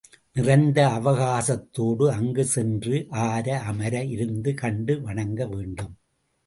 [0.35, 2.95] நிறைந்த அவகாசத் தோடு அங்கு சென்று,
[3.23, 5.95] ஆர அமர இருந்து கண்டு வணங்க வேண்டும்.